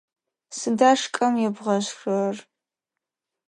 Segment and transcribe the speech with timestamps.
[0.57, 2.35] Сыда шкӏэм ебгъэшхырэр?